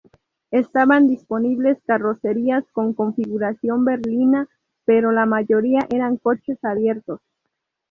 [0.49, 4.49] Estaban disponibles carrocerías con configuración berlina,
[4.83, 7.19] pero la mayoría eran coches abiertos.